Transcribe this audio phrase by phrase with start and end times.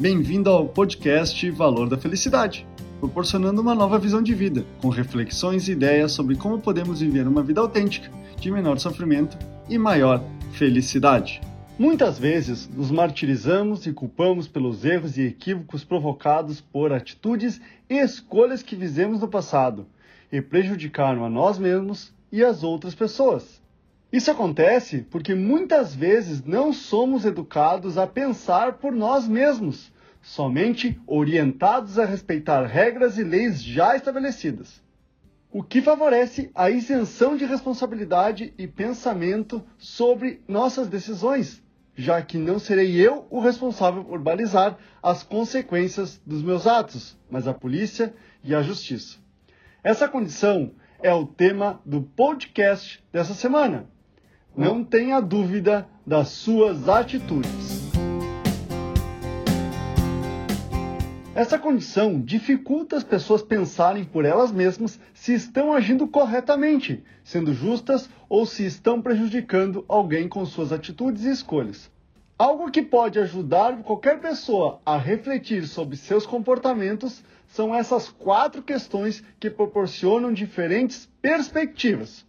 [0.00, 2.64] Bem-vindo ao podcast Valor da Felicidade,
[3.00, 7.42] proporcionando uma nova visão de vida, com reflexões e ideias sobre como podemos viver uma
[7.42, 8.08] vida autêntica,
[8.38, 9.36] de menor sofrimento
[9.68, 10.22] e maior
[10.52, 11.40] felicidade.
[11.76, 17.60] Muitas vezes nos martirizamos e culpamos pelos erros e equívocos provocados por atitudes
[17.90, 19.84] e escolhas que fizemos no passado
[20.30, 23.60] e prejudicaram a nós mesmos e as outras pessoas.
[24.10, 31.98] Isso acontece porque muitas vezes não somos educados a pensar por nós mesmos, somente orientados
[31.98, 34.82] a respeitar regras e leis já estabelecidas.
[35.52, 41.62] O que favorece a isenção de responsabilidade e pensamento sobre nossas decisões,
[41.94, 47.46] já que não serei eu o responsável por balizar as consequências dos meus atos, mas
[47.46, 49.18] a polícia e a justiça.
[49.84, 50.72] Essa condição
[51.02, 53.86] é o tema do podcast dessa semana
[54.58, 57.88] não tenha dúvida das suas atitudes.
[61.32, 68.10] Essa condição dificulta as pessoas pensarem por elas mesmas se estão agindo corretamente, sendo justas
[68.28, 71.88] ou se estão prejudicando alguém com suas atitudes e escolhas.
[72.36, 79.22] Algo que pode ajudar qualquer pessoa a refletir sobre seus comportamentos são essas quatro questões
[79.38, 82.26] que proporcionam diferentes perspectivas.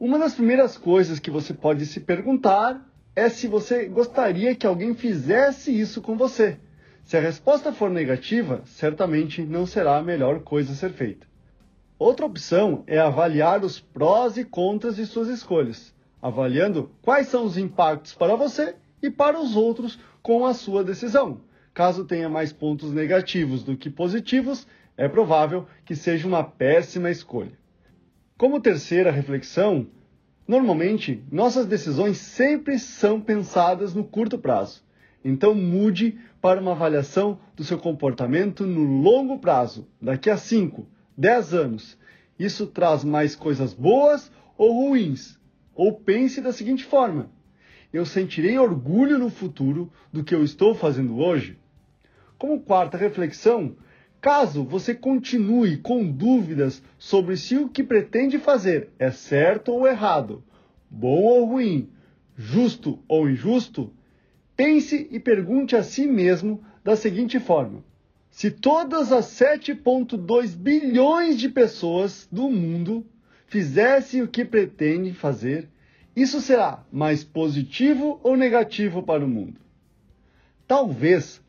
[0.00, 4.94] Uma das primeiras coisas que você pode se perguntar é se você gostaria que alguém
[4.94, 6.58] fizesse isso com você.
[7.04, 11.26] Se a resposta for negativa, certamente não será a melhor coisa a ser feita.
[11.98, 17.58] Outra opção é avaliar os prós e contras de suas escolhas, avaliando quais são os
[17.58, 21.42] impactos para você e para os outros com a sua decisão.
[21.74, 27.59] Caso tenha mais pontos negativos do que positivos, é provável que seja uma péssima escolha.
[28.40, 29.86] Como terceira reflexão,
[30.48, 34.82] normalmente nossas decisões sempre são pensadas no curto prazo.
[35.22, 40.88] Então mude para uma avaliação do seu comportamento no longo prazo, daqui a 5,
[41.18, 41.98] 10 anos.
[42.38, 45.38] Isso traz mais coisas boas ou ruins?
[45.74, 47.30] Ou pense da seguinte forma:
[47.92, 51.58] eu sentirei orgulho no futuro do que eu estou fazendo hoje?
[52.38, 53.76] Como quarta reflexão,
[54.20, 60.44] Caso você continue com dúvidas sobre se o que pretende fazer é certo ou errado,
[60.90, 61.88] bom ou ruim,
[62.36, 63.92] justo ou injusto,
[64.54, 67.82] pense e pergunte a si mesmo da seguinte forma:
[68.30, 73.06] se todas as 7,2 bilhões de pessoas do mundo
[73.46, 75.68] fizessem o que pretendem fazer,
[76.14, 79.60] isso será mais positivo ou negativo para o mundo?
[80.66, 81.42] Talvez,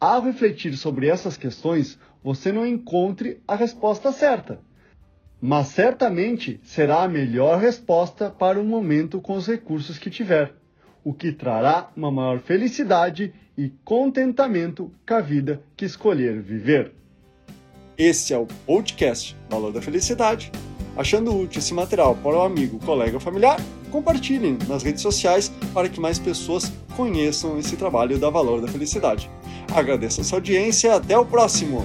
[0.00, 4.60] ao refletir sobre essas questões, você não encontre a resposta certa.
[5.40, 10.54] Mas certamente será a melhor resposta para o momento com os recursos que tiver,
[11.04, 16.92] o que trará uma maior felicidade e contentamento com a vida que escolher viver.
[17.96, 20.52] Esse é o podcast Valor da Felicidade.
[20.96, 23.58] Achando útil esse material para o amigo, colega ou familiar,
[23.90, 29.30] compartilhem nas redes sociais para que mais pessoas conheçam esse trabalho da Valor da Felicidade.
[29.74, 31.84] Agradeço a sua audiência até o próximo!